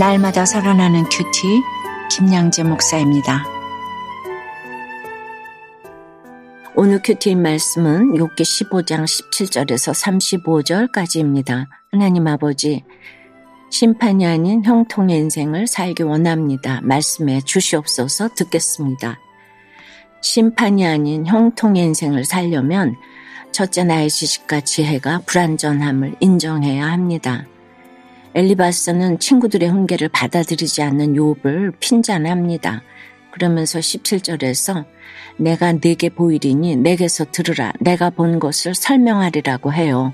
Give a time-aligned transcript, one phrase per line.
[0.00, 1.62] 날마다 살아나는 큐티
[2.10, 3.44] 김양재 목사입니다.
[6.74, 9.92] 오늘 큐티인 말씀은 욥기 15장 17절에서
[10.90, 11.66] 35절까지입니다.
[11.92, 12.82] 하나님 아버지
[13.68, 16.80] 심판이 아닌 형통의 인생을 살기 원합니다.
[16.82, 19.18] 말씀해 주시옵소서 듣겠습니다.
[20.22, 22.96] 심판이 아닌 형통의 인생을 살려면
[23.52, 27.44] 첫째 나의 지식과 지혜가 불완전함을 인정해야 합니다.
[28.32, 32.82] 엘리바스는 친구들의 훈계를 받아들이지 않는 욥을 핀잔합니다.
[33.32, 34.84] 그러면서 17절에서
[35.36, 40.12] 내가 네게 보이리니 내게서 들으라 내가 본 것을 설명하리라고 해요.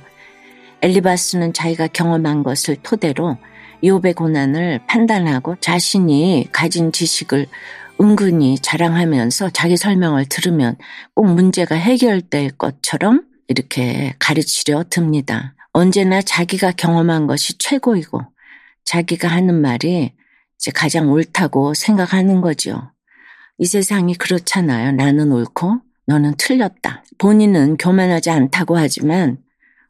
[0.80, 3.36] 엘리바스는 자기가 경험한 것을 토대로
[3.82, 7.46] 욥의 고난을 판단하고 자신이 가진 지식을
[8.00, 10.76] 은근히 자랑하면서 자기 설명을 들으면
[11.14, 15.54] 꼭 문제가 해결될 것처럼 이렇게 가르치려 듭니다.
[15.76, 18.22] 언제나 자기가 경험한 것이 최고이고
[18.86, 20.14] 자기가 하는 말이
[20.58, 22.92] 이제 가장 옳다고 생각하는 거죠.
[23.58, 24.92] 이 세상이 그렇잖아요.
[24.92, 27.04] 나는 옳고 너는 틀렸다.
[27.18, 29.36] 본인은 교만하지 않다고 하지만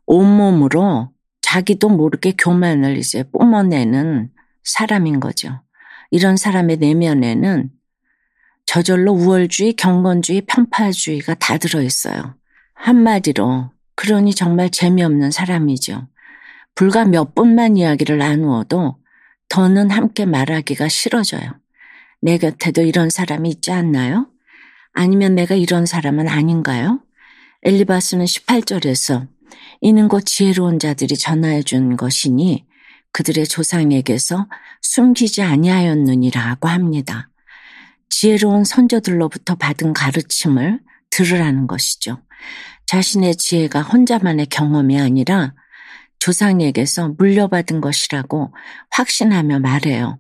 [0.07, 4.31] 온몸으로 자기도 모르게 교만을 이제 뿜어내는
[4.65, 5.63] 사람인 거죠.
[6.11, 7.71] 이런 사람의 내면에는
[8.65, 12.35] 저절로 우월주의, 경건주의, 편파주의가 다 들어있어요.
[12.75, 16.07] 한마디로 그러니 정말 재미없는 사람이죠.
[16.75, 18.99] 불과 몇 분만 이야기를 나누어도
[19.49, 21.59] 더는 함께 말하기가 싫어져요.
[22.21, 24.29] 내 곁에도 이런 사람이 있지 않나요?
[24.93, 27.01] 아니면 내가 이런 사람은 아닌가요?
[27.63, 29.29] 엘리바스는 18절에서
[29.81, 32.67] 이는 곧 지혜로운 자들이 전하여 준 것이니
[33.13, 34.47] 그들의 조상에게서
[34.83, 37.31] 숨기지 아니하였느니라고 합니다.
[38.11, 40.81] 지혜로운 선조들로부터 받은 가르침을
[41.11, 42.21] 들으라는 것이죠.
[42.87, 45.55] 자신의 지혜가 혼자만의 경험이 아니라
[46.19, 48.55] 조상에게서 물려받은 것이라고
[48.91, 50.19] 확신하며 말해요.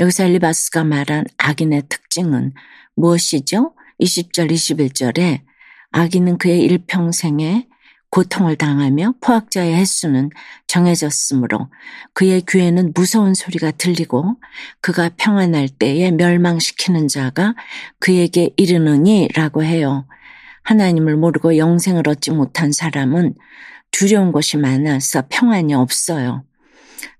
[0.00, 2.52] 여기서 엘리바스가 말한 악인의 특징은
[2.94, 3.74] 무엇이죠?
[4.00, 5.42] 20절, 21절에
[5.92, 7.66] 악인은 그의 일평생에
[8.10, 10.30] 고통을 당하며 포악자의 횟수는
[10.66, 11.70] 정해졌으므로
[12.14, 14.36] 그의 귀에는 무서운 소리가 들리고
[14.80, 17.54] 그가 평안할 때에 멸망시키는 자가
[17.98, 20.06] 그에게 이르느니라고 해요.
[20.66, 23.34] 하나님을 모르고 영생을 얻지 못한 사람은
[23.92, 26.44] 두려운 것이 많아서 평안이 없어요.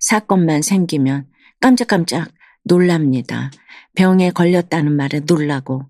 [0.00, 1.26] 사건만 생기면
[1.60, 2.28] 깜짝깜짝
[2.64, 3.52] 놀랍니다.
[3.94, 5.84] 병에 걸렸다는 말에 놀라고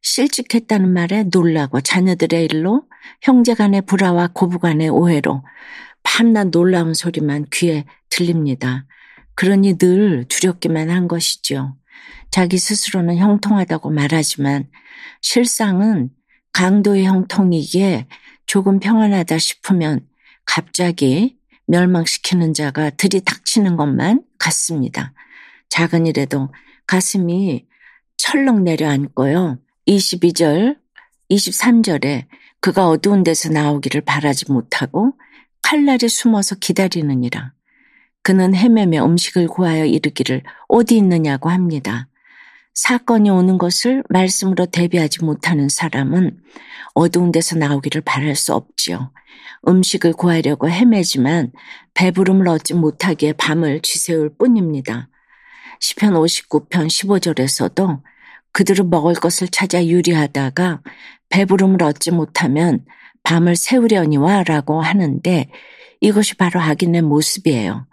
[0.00, 2.84] 실직했다는 말에 놀라고 자녀들의 일로
[3.20, 5.44] 형제 간의 불화와 고부 간의 오해로
[6.02, 8.86] 밤낮 놀라운 소리만 귀에 들립니다.
[9.34, 11.76] 그러니 늘 두렵기만 한 것이죠.
[12.30, 14.68] 자기 스스로는 형통하다고 말하지만
[15.20, 16.10] 실상은
[16.54, 18.06] 강도의 형통이기에
[18.46, 20.06] 조금 평안하다 싶으면
[20.46, 25.12] 갑자기 멸망시키는 자가 들이닥치는 것만 같습니다.
[25.68, 26.50] 작은 일에도
[26.86, 27.66] 가슴이
[28.16, 29.58] 철렁 내려앉고요.
[29.86, 30.76] 22절,
[31.30, 32.26] 23절에
[32.60, 35.12] 그가 어두운 데서 나오기를 바라지 못하고
[35.62, 37.52] 칼날에 숨어서 기다리느니라.
[38.22, 42.08] 그는 헤매며 음식을 구하여 이르기를 어디 있느냐고 합니다.
[42.74, 46.38] 사건이 오는 것을 말씀으로 대비하지 못하는 사람은
[46.94, 49.12] 어두운 데서 나오기를 바랄 수 없지요.
[49.66, 51.52] 음식을 구하려고 헤매지만
[51.94, 55.08] 배부름을 얻지 못하기에 밤을 쥐세울 뿐입니다.
[55.80, 58.02] 시편 59편 15절에서도
[58.52, 60.82] 그들은 먹을 것을 찾아 유리하다가
[61.28, 62.84] 배부름을 얻지 못하면
[63.22, 65.50] 밤을 세우려니와 라고 하는데
[66.00, 67.86] 이것이 바로 악인의 모습이에요.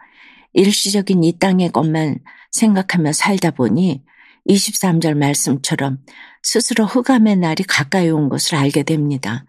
[0.54, 2.20] 일시적인 이 땅의 것만
[2.52, 4.04] 생각하며 살다 보니
[4.50, 6.00] 23절 말씀처럼
[6.44, 9.46] 스스로 흑암의 날이 가까이 온 것을 알게 됩니다.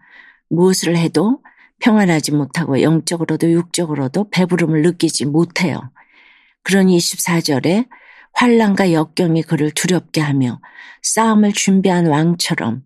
[0.49, 1.41] 무엇을 해도
[1.79, 5.91] 평안하지 못하고 영적으로도 육적으로도 배부름을 느끼지 못해요.
[6.63, 7.87] 그러니 24절에
[8.33, 10.61] 환란과 역경이 그를 두렵게 하며
[11.01, 12.83] 싸움을 준비한 왕처럼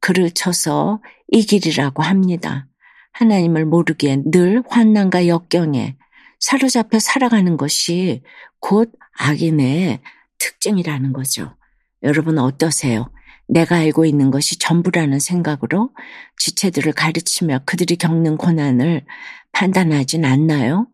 [0.00, 2.68] 그를 쳐서 이길이라고 합니다.
[3.12, 5.96] 하나님을 모르기에 늘 환난과 역경에
[6.40, 8.22] 사로잡혀 살아가는 것이
[8.60, 10.00] 곧 악인의
[10.44, 11.56] 특징이라는 거죠.
[12.02, 13.10] 여러분 어떠세요?
[13.48, 15.90] 내가 알고 있는 것이 전부라는 생각으로
[16.38, 19.04] 지체들을 가르치며 그들이 겪는 고난을
[19.52, 20.86] 판단하진 않나요?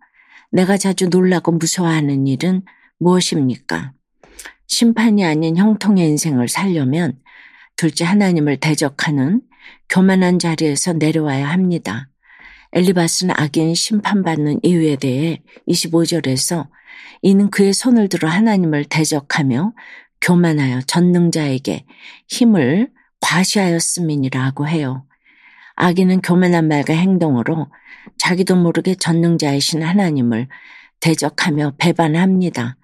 [0.52, 2.62] 내가 자주 놀라고 무서워하는 일은
[2.98, 3.92] 무엇입니까?
[4.66, 7.18] 심판이 아닌 형통의 인생을 살려면
[7.76, 9.42] 둘째 하나님을 대적하는
[9.88, 12.08] 교만한 자리에서 내려와야 합니다.
[12.72, 16.68] 엘리바스는 악인 심판받는 이유에 대해 25절에서
[17.22, 19.72] 이는 그의 손을 들어 하나님을 대적하며
[20.20, 21.84] 교만하여 전능자에게
[22.28, 22.90] 힘을
[23.20, 25.06] 과시하였음이니라고 해요.
[25.76, 27.68] 악인은 교만한 말과 행동으로
[28.18, 30.48] 자기도 모르게 전능자이신 하나님을
[31.00, 32.76] 대적하며 배반합니다.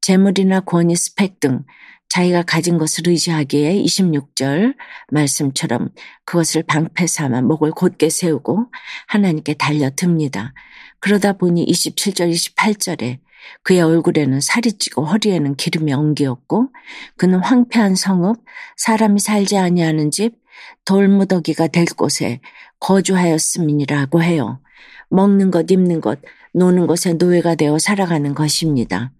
[0.00, 1.64] 재물이나 권위 스펙 등
[2.08, 4.76] 자기가 가진 것을 의지하기에 26절
[5.10, 5.88] 말씀처럼
[6.24, 8.70] 그것을 방패 삼아 목을 곧게 세우고
[9.08, 10.54] 하나님께 달려듭니다.
[11.00, 13.18] 그러다 보니 27절, 28절에
[13.62, 16.68] 그의 얼굴에는 살이 찌고 허리에는 기름이 엉기었고
[17.16, 18.42] 그는 황폐한 성읍
[18.76, 20.36] 사람이 살지 아니하는 집
[20.84, 22.40] 돌무더기가 될 곳에
[22.80, 24.60] 거주하였음이라고 해요.
[25.08, 26.20] 먹는 것, 입는 것,
[26.52, 29.12] 노는 것에 노예가 되어 살아가는 것입니다.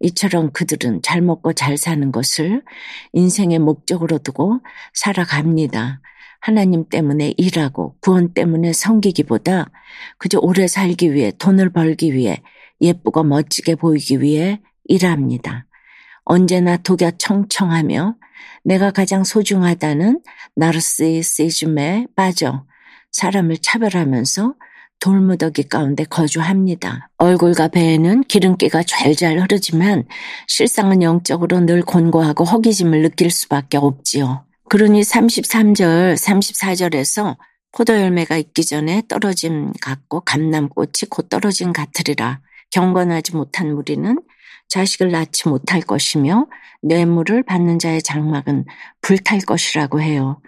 [0.00, 2.62] 이처럼 그들은 잘 먹고 잘 사는 것을
[3.12, 4.60] 인생의 목적으로 두고
[4.94, 6.00] 살아갑니다.
[6.40, 9.70] 하나님 때문에 일하고 구원 때문에 섬기기보다
[10.18, 12.42] 그저 오래 살기 위해 돈을 벌기 위해
[12.80, 15.66] 예쁘고 멋지게 보이기 위해 일합니다.
[16.24, 18.16] 언제나 독야 청청하며
[18.64, 20.20] 내가 가장 소중하다는
[20.56, 22.66] 나르시시즘에 빠져
[23.12, 24.54] 사람을 차별하면서
[25.00, 27.10] 돌무더기 가운데 거주합니다.
[27.18, 30.04] 얼굴과 배에는 기름기가 잘잘 흐르지만
[30.48, 34.44] 실상은 영적으로 늘 곤고하고 허기짐을 느낄 수밖에 없지요.
[34.68, 37.36] 그러니 33절, 34절에서
[37.72, 42.40] 포도 열매가 있기 전에 떨어짐 같고 감남꽃이 곧 떨어진 같으리라.
[42.70, 44.18] 경건하지 못한 무리는
[44.68, 46.46] 자식을 낳지 못할 것이며
[46.82, 48.66] 뇌물을 받는 자의 장막은
[49.00, 50.40] 불탈 것이라고 해요.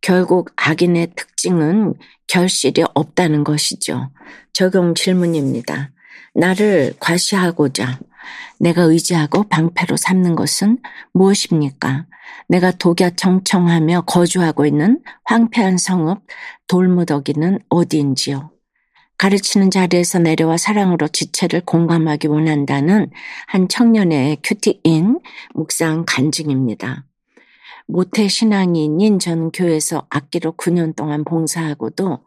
[0.00, 1.94] 결국 악인의 특징은
[2.28, 4.10] 결실이 없다는 것이죠.
[4.52, 5.90] 적용 질문입니다.
[6.34, 7.98] 나를 과시하고자
[8.58, 10.78] 내가 의지하고 방패로 삼는 것은
[11.12, 12.06] 무엇입니까?
[12.48, 16.22] 내가 독야 청청하며 거주하고 있는 황폐한 성읍
[16.66, 18.55] 돌무더기는 어디인지요?
[19.18, 23.10] 가르치는 자리에서 내려와 사랑으로 지체를 공감하기 원한다는
[23.46, 25.20] 한 청년의 큐티인
[25.54, 27.04] 묵상 간증입니다.
[27.88, 32.24] 모태 신앙인인 저는 교회에서 악기로 9년 동안 봉사하고도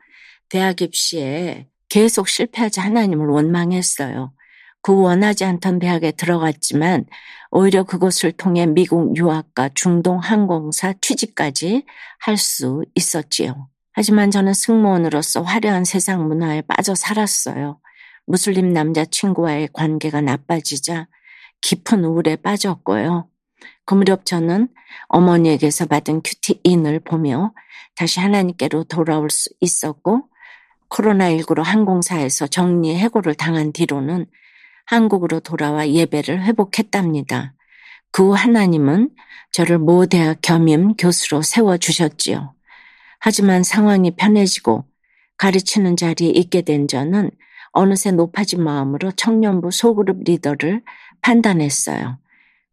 [0.50, 4.34] 대학 입시에 계속 실패하자 하나님을 원망했어요.
[4.82, 7.06] 그 원하지 않던 대학에 들어갔지만
[7.52, 11.84] 오히려 그것을 통해 미국 유학과 중동 항공사 취직까지
[12.20, 13.70] 할 수 있었지요.
[13.94, 17.80] 하지만 저는 승무원으로서 화려한 세상 문화에 빠져 살았어요.
[18.26, 21.08] 무슬림 남자친구와의 관계가 나빠지자
[21.62, 23.28] 깊은 우울에 빠졌고요.
[23.86, 24.70] 그 무렵 저는
[25.08, 27.54] 어머니에게서 받은 큐티인을 보며
[27.96, 30.30] 다시 하나님께로 돌아올 수 있었고
[30.90, 34.26] 코로나19로 항공사에서 정리 해고를 당한 뒤로는
[34.86, 37.54] 한국으로 돌아와 예배를 회복했답니다.
[38.12, 39.10] 그 하나님은
[39.52, 42.54] 저를 모 대학 겸임 교수로 세워주셨지요.
[43.20, 44.86] 하지만 상황이 편해지고
[45.38, 47.32] 가르치는 자리에 있게 된 저는
[47.72, 50.82] 어느새 높아진 마음으로 청년부 소그룹 리더를
[51.22, 52.18] 판단했어요.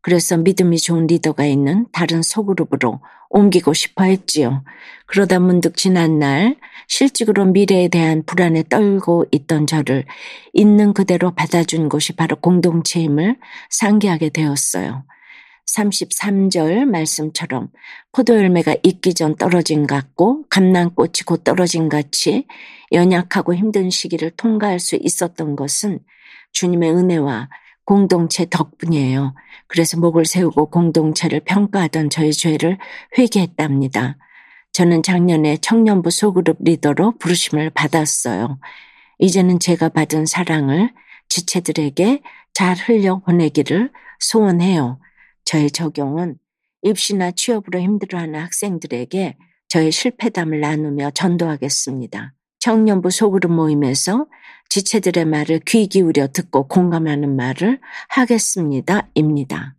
[0.01, 4.63] 그래서 믿음이 좋은 리더가 있는 다른 소그룹으로 옮기고 싶어 했지요.
[5.07, 6.57] 그러다 문득 지난 날
[6.87, 10.05] 실직으로 미래에 대한 불안에 떨고 있던 저를
[10.53, 13.37] 있는 그대로 받아준 곳이 바로 공동체임을
[13.71, 15.05] 상기하게 되었어요.
[15.67, 17.69] 33절 말씀처럼
[18.13, 22.47] 포도 열매가 익기 전 떨어진 같고 감난꽃이 곧 떨어진 같이
[22.93, 26.01] 연약하고 힘든 시기를 통과할 수 있었던 것은
[26.53, 27.49] 주님의 은혜와
[27.85, 29.35] 공동체 덕분이에요.
[29.69, 32.79] 그래서 목을 세우고 공동체를 평가하던 저의 죄를
[33.17, 34.17] 회개했답니다.
[34.73, 38.59] 저는 작년에 청년부 소그룹 리더로 부르심을 받았어요.
[39.19, 40.93] 이제는 제가 받은 사랑을
[41.29, 44.99] 지체들에게 잘 흘려 보내기를 소원해요.
[45.47, 46.37] 저의 적용은
[46.83, 49.39] 입시나 취업으로 힘들어하는 학생들에게
[49.69, 52.35] 저의 실패담을 나누며 전도하겠습니다.
[52.59, 54.27] 청년부 소그룹 모임에서
[54.69, 59.09] 지체들의 말을 귀 기울여 듣고 공감하는 말을 하겠습니다.
[59.15, 59.77] 입니다.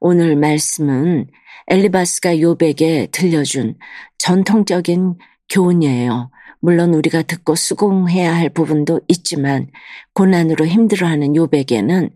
[0.00, 1.28] 오늘 말씀은
[1.68, 3.78] 엘리바스가 요백에 들려준
[4.18, 5.16] 전통적인
[5.48, 6.30] 교훈이에요.
[6.64, 9.66] 물론 우리가 듣고 수긍해야 할 부분도 있지만
[10.14, 12.08] 고난으로 힘들어하는 요백에는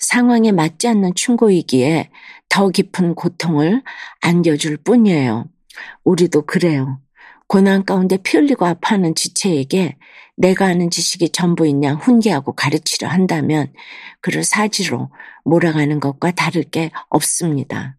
[0.00, 2.10] 상황에 맞지 않는 충고이기에
[2.48, 3.84] 더 깊은 고통을
[4.20, 5.46] 안겨줄 뿐이에요.
[6.02, 6.98] 우리도 그래요.
[7.46, 9.96] 고난 가운데 피 흘리고 아파하는 지체에게
[10.36, 13.72] 내가 아는 지식이 전부인 양 훈계하고 가르치려 한다면
[14.20, 15.12] 그를 사지로
[15.44, 17.96] 몰아가는 것과 다를 게 없습니다.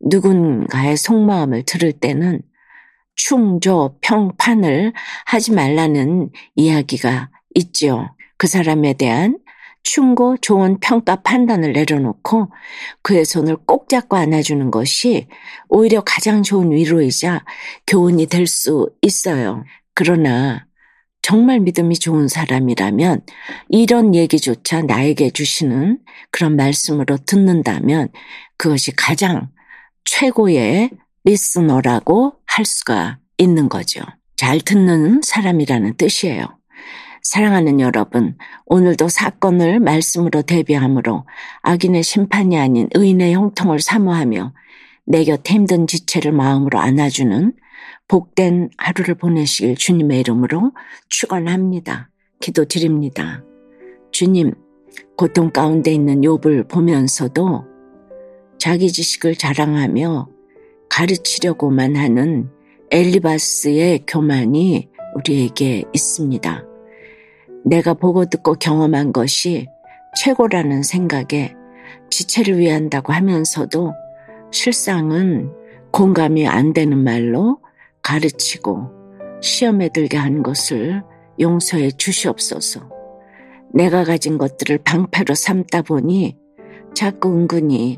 [0.00, 2.42] 누군가의 속마음을 들을 때는
[3.14, 4.92] 충조, 평판을
[5.26, 8.14] 하지 말라는 이야기가 있지요.
[8.36, 9.38] 그 사람에 대한
[9.84, 12.50] 충고, 좋은 평가 판단을 내려놓고
[13.02, 15.26] 그의 손을 꼭 잡고 안아주는 것이
[15.68, 17.44] 오히려 가장 좋은 위로이자
[17.86, 19.64] 교훈이 될 수 있어요.
[19.94, 20.66] 그러나
[21.20, 23.22] 정말 믿음이 좋은 사람이라면
[23.68, 25.98] 이런 얘기조차 나에게 주시는
[26.30, 28.08] 그런 말씀으로 듣는다면
[28.56, 29.48] 그것이 가장
[30.04, 30.90] 최고의
[31.24, 34.02] 리스너라고 할 수가 있는 거죠.
[34.36, 36.44] 잘 듣는 사람이라는 뜻이에요.
[37.22, 41.24] 사랑하는 여러분, 오늘도 사건을 말씀으로 대비함으로
[41.62, 44.52] 악인의 심판이 아닌 의인의 형통을 사모하며
[45.06, 47.54] 내 곁에 힘든 지체를 마음으로 안아주는
[48.08, 50.72] 복된 하루를 보내시길 주님의 이름으로
[51.08, 52.10] 축원합니다.
[52.40, 53.42] 기도드립니다.
[54.10, 54.52] 주님,
[55.16, 57.64] 고통 가운데 있는 욥을 보면서도
[58.58, 60.31] 자기 지식을 자랑하며
[60.92, 62.50] 가르치려고만 하는
[62.90, 66.64] 엘리바스의 교만이 우리에게 있습니다.
[67.64, 69.68] 내가 보고 듣고 경험한 것이
[70.16, 71.54] 최고라는 생각에
[72.10, 73.94] 지체를 위한다고 하면서도
[74.50, 75.50] 실상은
[75.92, 77.60] 공감이 안 되는 말로
[78.02, 78.90] 가르치고
[79.40, 81.02] 시험에 들게 한 것을
[81.40, 82.90] 용서해 주시옵소서.
[83.72, 86.36] 내가 가진 것들을 방패로 삼다 보니
[86.92, 87.96] 자꾸 은근히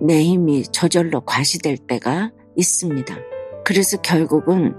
[0.00, 3.16] 내 힘이 저절로 과시될 때가 있습니다.
[3.64, 4.74] 그래서 결국은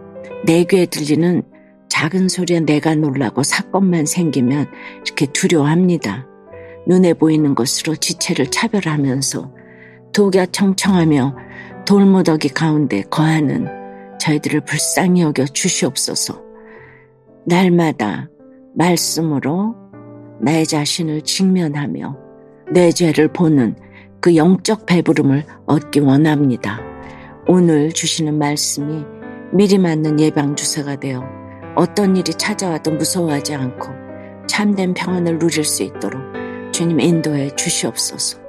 [0.46, 1.44] 내 귀에 들리는
[1.90, 4.68] 작은 소리에 내가 놀라고 사건만 생기면
[5.06, 6.28] 이렇게 두려워합니다.
[6.88, 9.54] 눈에 보이는 것으로 지체를 차별하면서
[10.14, 11.36] 독야 청청하며
[11.86, 13.68] 돌무더기 가운데 거하는
[14.20, 16.42] 저희들을 불쌍히 여겨 주시옵소서.
[17.46, 18.30] 날마다
[18.76, 19.76] 말씀으로
[20.42, 22.18] 나의 자신을 직면하며
[22.72, 23.76] 내 죄를 보는
[24.22, 26.82] 그 영적 배부름을 얻기 원합니다.
[27.48, 29.06] 오늘 주시는 말씀이
[29.54, 31.24] 미리 맞는 예방주사가 되어
[31.76, 33.88] 어떤 일이 찾아와도 무서워하지 않고
[34.48, 36.22] 참된 평안을 누릴 수 있도록
[36.74, 38.40] 주님 인도해 주시옵소서.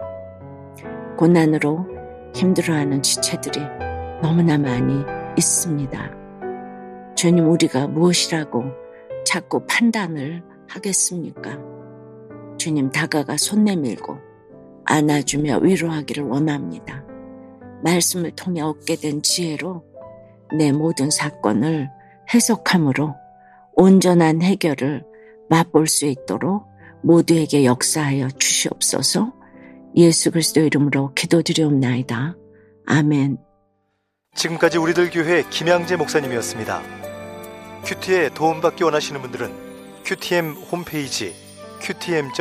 [1.17, 1.87] 고난으로
[2.35, 3.61] 힘들어하는 지체들이
[4.23, 5.05] 너무나 많이
[5.37, 6.11] 있습니다.
[7.15, 8.65] 주님 우리가 무엇이라고
[9.25, 11.59] 자꾸 판단을 하겠습니까?
[12.57, 14.30] 주님 다가가 손 내밀고
[14.85, 17.05] 안아주며 위로하기를 원합니다.
[17.83, 19.85] 말씀을 통해 얻게 된 지혜로
[20.57, 21.89] 내 모든 사건을
[22.33, 23.15] 해석함으로
[23.75, 25.05] 온전한 해결을
[25.49, 26.69] 맛볼 수 있도록
[27.03, 29.33] 모두에게 역사하여 주시옵소서
[29.97, 32.37] 예수 그리스도 이름으로 기도드리옵나이다.
[32.87, 33.39] 아멘.
[34.35, 36.83] 지금까지 우리들 교회 김양재 목사님이었습니다.
[37.85, 39.51] 큐티에 도움받기 원하시는 분들은
[40.05, 41.35] 큐티엠 홈페이지
[41.81, 42.41] qtm.or.kr